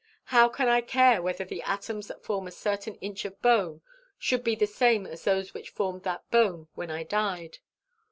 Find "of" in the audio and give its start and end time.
3.23-3.39